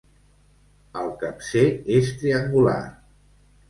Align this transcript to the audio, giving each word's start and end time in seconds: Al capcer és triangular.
Al 1.03 1.13
capcer 1.25 1.63
és 2.01 2.13
triangular. 2.25 2.83